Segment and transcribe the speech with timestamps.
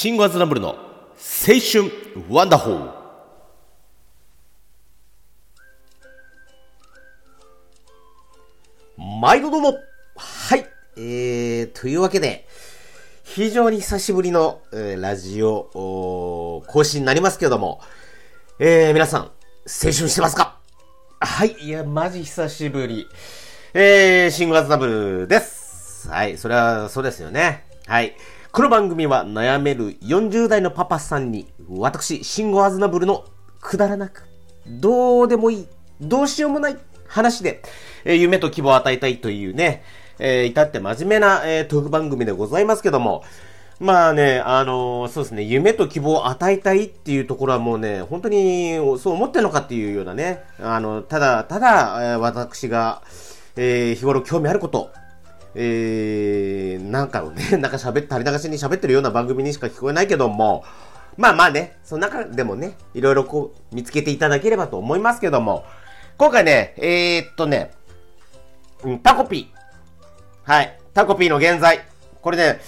[0.00, 0.76] シンゴアズナブルの青
[1.60, 1.92] 春
[2.30, 2.90] ワンダホー
[9.20, 9.74] 毎度どうも
[10.16, 10.64] はい
[10.96, 12.48] えー、というわけで、
[13.24, 15.68] 非常に久しぶりの、えー、ラジオ
[16.66, 17.82] 更新になりますけれども、
[18.58, 19.30] えー、皆さん、青
[19.66, 20.58] 春してますか？
[21.20, 23.06] はい、いや、マジ久しぶり。
[23.74, 26.08] えー、シングアズナブルです。
[26.08, 27.66] はい、それはそうですよね。
[27.86, 28.16] はい。
[28.52, 33.24] この番組は悩める40代のパパさんに、私、シンゴアズナブルの
[33.60, 34.24] くだらなく、
[34.66, 35.68] どうでもいい、
[36.00, 37.62] どうしようもない話で、
[38.04, 39.84] えー、夢と希望を与えたいというね、
[40.18, 43.22] えー、至って真面目な、えー、トーク番組でございますけども、
[43.78, 53.02] まあね、あのー、そうですね、夢と希望を与えたいっていうところはもうね、本当にそう思ってるのかっていうようなね、あの、ただ、ただ、えー、私が、
[53.54, 54.90] えー、日頃興味あること、
[55.54, 56.39] えー、
[56.90, 60.64] なんかね、 なんか喋って、垂れ流しに喋ってるような番組にしか聞こえないけども、
[61.16, 65.64] まあまあね、その中でもね、いろいろこう、見つけていただければと思いますけども、
[66.18, 67.70] 今回ね、えー、っとね、
[68.82, 70.50] うん、タコピー。
[70.50, 70.78] はい。
[70.94, 71.80] タコピーの現在。
[72.20, 72.60] これね、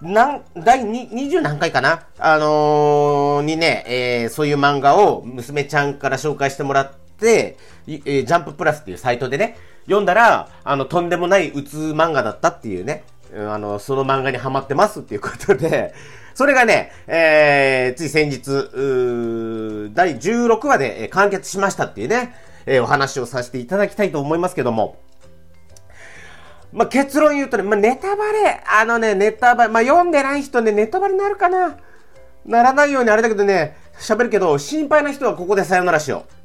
[0.00, 2.06] なん、第20何回かな？
[2.18, 13.04] あのー、にね、えー、そういう漫画を娘ちゃんから紹介してもらって、えー、ジャンププラスっていうサイトでね、読んだら、あの、とんでもないうつ漫画だったっていうね、
[13.36, 15.94] あの、その漫画にハマってますっていうことで、
[16.34, 18.40] それがね、えー、つい先日、
[19.94, 22.34] 第16話で完結しましたっていうね、
[22.66, 24.96] えー、お話をさせていただきたいと思いますけども、
[26.72, 31.76] まあ、結論言うとね、まあ、ネタバレ、あのね、ネタバレ、まあ、読んでない人ね、ネタバレになるかな？
[32.46, 36.39] ならないようにあれだけどね、喋るけど、心配な人はここでさよならしよう。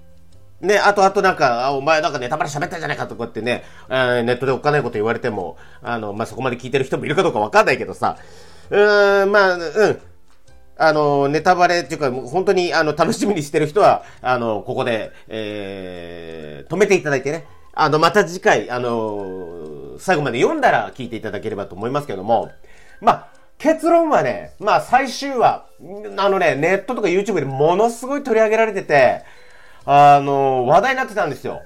[0.65, 8.17] ね、あとあとなんか、お前なんかネタバレ喋ったんじゃないかとかってね、えー、ネットでおっかないこと言われても、あの、まあ、そこまで聞いてる人もいるかどうかわかんないけどさ、
[8.69, 9.99] うーん、まあ、うん。
[10.77, 22.51] あの、ネタバレっていうか、本当に、あの、楽しみにしてる人は、あの、ここで、えー、止めていただいてね、あの、また次回、あの、最後まで読んだら聞いていただければと思いますけども、
[22.99, 25.65] まあ、結論はね、まあ、最終話、
[26.17, 29.23] あのね、ネットとか YouTube でものすごい取り上げられてて、
[29.85, 31.61] あの、話題になってたんですよ。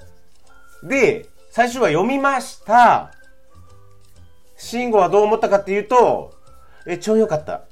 [0.82, 3.12] で、最初は読みました。
[4.56, 6.34] 慎吾はどう思ったかっていうと、
[6.86, 7.62] え、超良かった。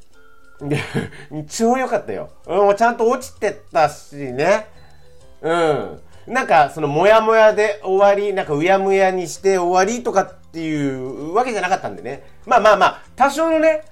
[1.48, 2.30] 超良 かったよ。
[2.46, 4.66] うん、ちゃんと落ちてったしね。
[5.42, 6.00] うん。
[6.26, 12.22] なんか、その、もやもやで終わり、なんか、うやむやにして終わりとかっていうわけじゃなかったんでね。
[12.46, 13.82] まあまあまあ、多少のね、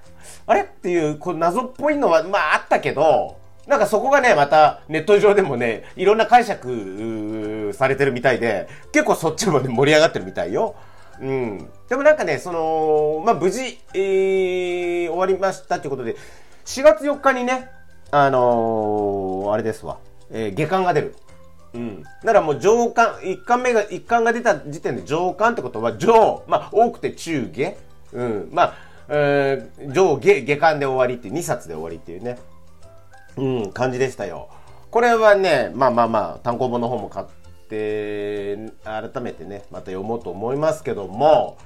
[0.46, 10.76] あれっていう、こう、謎っぽいのは、まああったけど、なんかそこがね、またネット上でもね、いろんな解釈されてるみたいで、結構そっちもね、盛り上がってるみたいよ。
[11.20, 11.68] うん。
[11.88, 16.16] でもなんかね、その、まあ、無事、えー、終わりましたっていうことで、
[16.64, 17.70] 4月4日にね、
[18.10, 19.98] あのー、あれですわ、
[20.30, 21.16] えー、下巻が出る。
[21.74, 22.02] うん。
[22.02, 27.76] だからもう上巻、一巻目が、一巻が出た時点で上巻ってことは、上、まあ、多くて中下。
[28.12, 28.48] うん。
[28.52, 28.74] まあ、
[29.08, 32.38] えー、上下、下巻で終わりっていう、2冊で終わりっていうね。
[33.36, 34.48] うん、感じでしたよ。
[34.90, 37.26] これはね、まあまあまあ、単行本の方も買っ
[37.68, 41.58] て、改めてね、また読もうと思いますけども、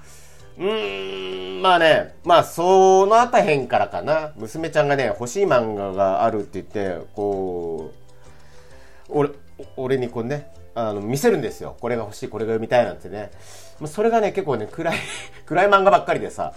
[0.59, 4.33] うーん、まあね、まあ、そのあたへんからかな。
[4.37, 8.01] 娘ちゃんがね、欲しい漫画があるって言って、こう、
[9.09, 9.31] 俺、
[9.77, 11.77] 俺にこうね、あの、見せるんですよ。
[11.81, 13.31] これが欲しい、これが読みたいなんてね。
[13.87, 14.97] それがね、結構ね、暗い
[15.47, 16.53] 暗い漫画ばっかりでさ、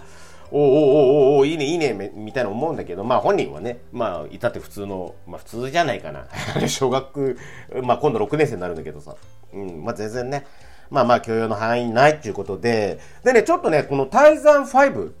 [0.50, 6.26] おおおおおいいねいいねみたいな思うんだけどまあ本人はねまあいたって普通のまあ普通じゃないかな。
[6.68, 7.38] 小学
[7.82, 9.16] まあ今度6年生になるんだけどさ。
[9.52, 10.46] うんまあ全然ね。
[10.90, 12.98] まあまあ許容の範囲ないっていうことで。
[13.24, 15.12] でねちょっとねこの泰山5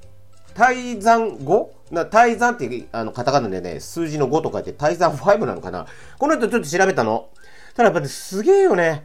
[0.54, 1.66] 泰山 5?
[2.10, 5.86] 泰山っていうあのカタカナでね数字の5と書いて泰山5なのかな。
[6.18, 7.28] この人ちょっと調べたの。
[7.74, 9.04] ただやっぱりすげえよね。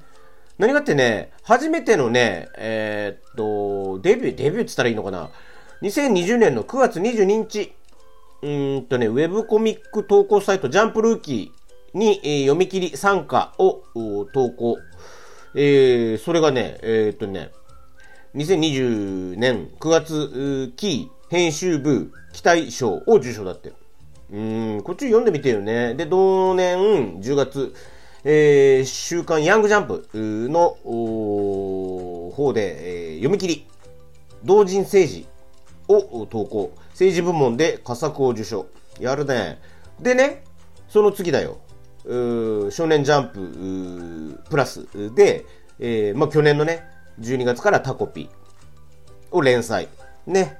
[0.60, 5.30] 何がってね初めてのねえー、っとデビューデビューって言ったらいいのかな。
[5.82, 7.74] 2020年の9月22日、
[8.42, 13.82] うんとね、ウェブコミック投稿サイトジャンプルーキーに、えー、読み切り参加を
[14.34, 14.78] 投稿。
[15.56, 17.52] えー、それがね、えー、っとね、
[18.36, 23.72] 2020年9月期編集部期待賞を受賞だって。
[24.32, 25.96] うん、こっち読んでみてよね。
[25.96, 26.78] で、同年
[27.22, 27.74] 10月、
[28.26, 30.78] えー、週刊ヤングジャンプの
[32.36, 33.66] 方で、えー、読み切り、
[34.44, 35.26] 同人政治
[35.90, 36.74] を投稿。
[36.92, 38.68] 政治部門で佳作を受賞。
[39.00, 39.60] やるね。
[40.00, 40.44] でね、
[40.88, 41.60] その次だよ。
[42.06, 45.46] 少年ジャンププラスで、
[45.80, 46.84] えー、まあ、去年のね、
[47.20, 49.88] 12月からタコピーを連載。
[50.26, 50.58] ね。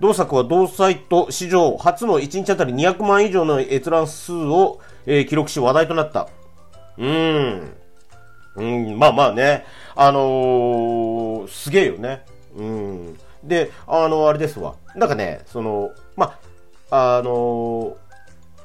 [0.00, 6.28] 同作は同サイト史上初の1日あたり200万以上の閲覧数を、えー、記録し話題となった。
[6.98, 7.76] うーん。
[8.56, 9.64] うん、まあまあね。
[9.94, 12.24] あのー、すげえよね。
[12.56, 13.18] うん。
[13.44, 14.74] で、あの、あれですわ。
[14.94, 16.38] なんかね、その、ま
[16.90, 17.96] あ、の、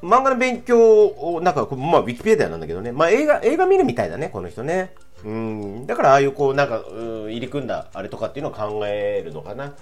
[0.01, 2.91] 漫画の勉強を、なんか、まあ、ウィキペディアなんだけどね。
[2.91, 4.93] まあ、映画、映画見るみたいだね、この人ね。
[5.25, 5.87] うん。
[5.87, 9.73] だから、ああいう、こう、なんか、うん、入り組んだ、あれとかっていうのを考えるのかな。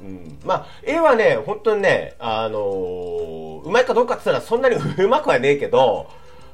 [0.00, 0.38] うん。
[0.44, 6.08] まあ、絵はね、本当にね、あのー、うまいかどうかって言ったらそんなにうまくはねえけど、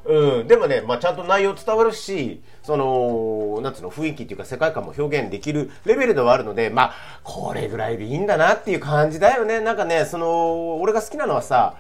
[0.07, 9.61] うん、でもね、まあ、ちゃんと内容伝わるし、その、なんつうの、雰囲気っていうか世界観も表現できるレベルではあるので、まあ、これぐらいでいいんだなっていう感じだよね。
[9.61, 11.77] なんかね、その、俺が好きなのはさ、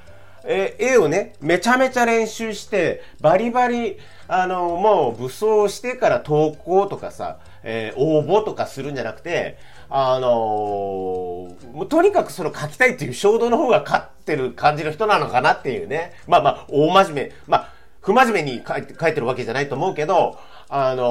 [0.47, 3.99] え、絵をね、めちゃめちゃ練習して、バリバリ、
[4.29, 10.31] あの、もう武装してから投稿とかさ、えー、応募とかするんじゃなくて、あのー、
[11.73, 16.12] もうとにかくその書きたいっていう衝動の方が勝ってる感じの人なのかなっていうね。
[16.26, 17.32] まあまあ、大真面目。
[17.47, 17.69] まあ、
[18.05, 21.05] 不真面目に書いて書いてるわけじゃないと思うけど、あの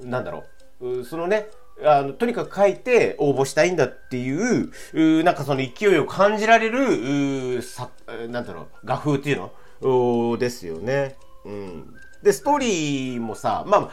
[0.00, 0.44] ー、なんだろ
[0.80, 1.46] う、そのね、
[1.84, 7.90] あの、とにかく書いて応募したいんだっていう、うなんかその勢いを感じられる、うさ、
[8.28, 9.50] なんだろう、画風っていう
[9.82, 10.36] の？
[10.38, 11.16] ですよね。
[11.44, 11.94] うん。
[12.22, 13.90] で、ストーリーもさ、まあ、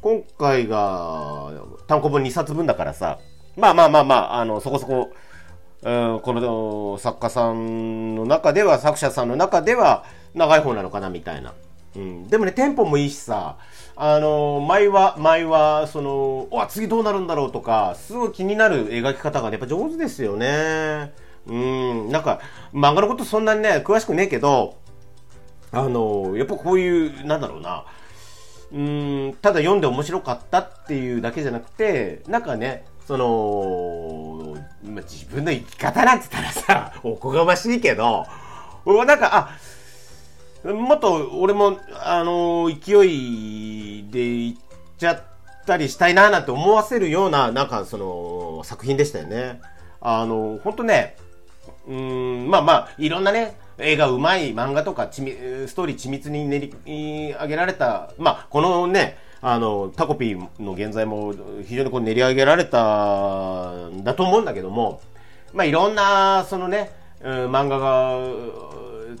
[0.00, 1.50] 今回が
[1.86, 3.18] 単行本2冊分だからさ、
[3.56, 5.10] まあまあまあまあ、あの、そこそこ、
[5.84, 10.04] うん、この作家さんの中では、作者さんの中では、
[10.34, 11.52] 長い方なのかなみたいな。
[11.94, 12.26] うん。
[12.26, 13.58] でもね、テンポもいいしさ、
[13.94, 21.12] あの、前は、前は、その、わ、次どうなるんだろうとか、すごい気になる描き方が、やっぱ上手ですよね。
[21.46, 22.08] うん。
[22.10, 22.40] なんか、
[22.72, 24.76] 漫画のことそんなにね、詳しくねえけど、
[25.70, 27.84] あの、やっぱこういう、なんだろうな、
[28.72, 34.33] うん、ただ読んで面白かったっていうだけじゃなくて、なんかね、その、
[34.84, 38.26] まあ、自分の生き方なんて言ったらさ、 おこがましいけど、
[38.84, 39.50] なんか、
[40.64, 44.54] あ、もっと俺も、あの勢いでいっ
[44.98, 45.22] ちゃっ
[45.66, 49.60] たりしたいななんて思わせるような、なんかその、作品でしたよね。
[50.00, 51.16] あの、本当ね、
[51.88, 61.34] うん、まあまあ、いろんなね、映画うまい漫画とかちみ、ストーリー緻密に練り上げられた、まあ、このね、あの、タコピーの現在も
[61.66, 65.00] 非常にこう練り上げられたんだと思うんだけども、
[65.52, 68.18] まあ、いろんな、そのね、うん、漫画が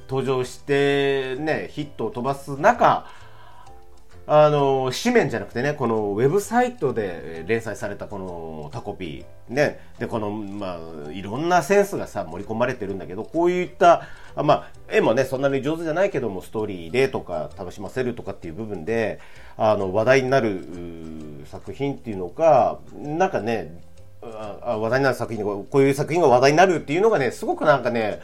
[0.08, 3.06] 登場してね、ヒットを飛ばす中、
[4.26, 10.78] あの、紙面じゃなくてね、このウェブサイトで連載されたこのタコピー、ね、で、この、ま
[11.08, 14.02] あ、いろんなセンスがさ、盛り込まれてるんだけど、こういった、
[14.34, 19.20] まあ、絵もね、そんなに上手じゃないけども、ストーリーでとか、楽しませるとかっていう部分で、
[19.58, 20.64] あの、話題になる
[21.44, 23.82] 作品っていうのが、なんかね、
[24.22, 28.20] 話題になる作品こういう作品が話題になるっていうのがね、すごくなんかね、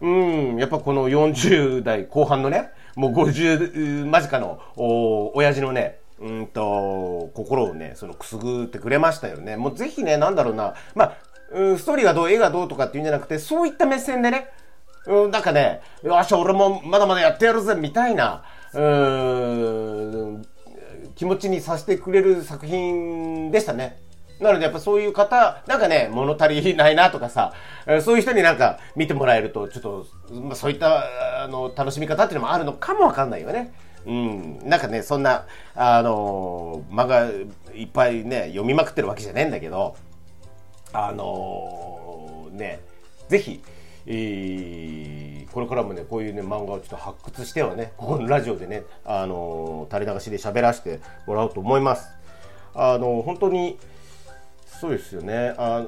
[0.00, 9.56] うん、やっぱこの40代後半のね、もう50間近のお親父のね、うんと、心をね、そのくすぐってくれましたよね。
[9.56, 11.16] もうぜひね、なんだろうな、まあ、
[11.52, 14.48] うん、ストーリーがどう、絵がどうとかっていうんじゃなくて、そういった目線でね、
[15.06, 20.42] うん、なんかね、よし、俺もまだまだやってやるぜ、みたいな、うん、
[21.14, 24.00] 気持ちにさせてくれる作品でしたね。
[24.42, 27.54] なのでやっぱそういう方、なんかね、物足りないなとかさ、
[28.02, 33.72] そういう人になんか見てもらえると、ちょっと、まあ、そういったあの楽しみ方っていうのもあるのかもわかんないよね。
[34.04, 34.58] うん。
[34.64, 37.26] なんかね、そんな、あの漫画
[37.74, 39.96] いっぱいね、読みまくってるわけじゃねえんだけど、
[40.92, 42.80] あの、ね、
[43.28, 43.62] ぜひ、
[44.06, 52.08] えー、これからもね、こういうね、漫画をちょっと発掘してはね、ここのラジオでね、あのー、垂れ流しで喋らせてもらおうと思います。
[52.74, 53.78] あの、本当に、
[54.82, 55.54] そうですよね。
[55.58, 55.86] あ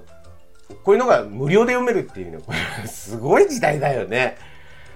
[0.84, 4.36] こういうのが無料で読めるっていうね、こ れすごい時代だよね。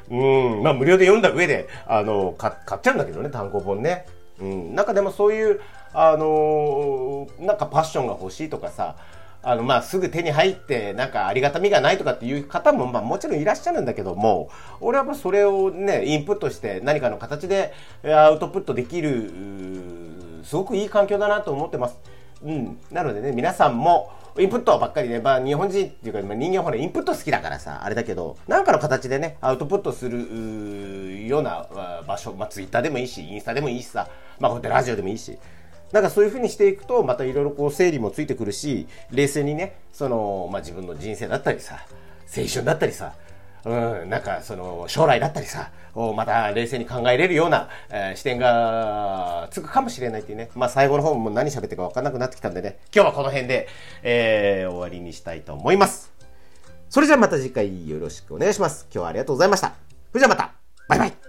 [0.09, 4.07] うん、まあ無料で読んだ上で、あの、買っちゃうんだけどね、単行本ね。
[4.41, 5.61] うん、なんかでもそういう、
[5.93, 8.95] あのー、なんかパッションが欲しいとかさ、
[9.43, 14.49] あの、まあ、すぐ手に入って、なんかありがたみがないとかっていう方も、まあ、もちろんいらっしゃるんだけども、
[14.81, 17.75] 俺はやっぱそれをね、インプットして何かの形で
[18.05, 19.33] アウトプットできる、
[20.45, 21.99] すごくいい環境だなと思ってます。
[22.43, 22.79] うん。
[22.91, 31.67] なのでね、皆さんも、インプットばっかりね、まあ日本人っていうか、まあ、人間ほらインプット好きだからさ、あれだけど、なんかの形でね、アウトプットするような
[32.07, 35.39] 場所、まあツイッターでもいいし、インスタでもいいしさ、まあこうやってラジオでもいいし、
[35.93, 41.87] なんかそういうふうにしていくと、またいろいろこう整理もついてくるし、冷静にね、その、まあ自分の人生だったりさ、
[42.37, 43.15] 青春だったりさ、
[43.65, 50.51] うん、なんかその将来だったりさ、をまた冷静に考えれるような、えー、視点がつくかもしれないっていうね。
[50.55, 53.69] まあ最後の方も何喋ってか分かんなくなってきたんでね、今日はこの辺で、
[54.03, 56.13] えー、終わりにしたいと思います。
[56.89, 58.87] それじゃあまた次回よろしくお願いします。
[58.93, 59.75] 今日はありがとうございました。
[60.11, 60.53] それじゃあまた、
[60.89, 61.28] バイバイ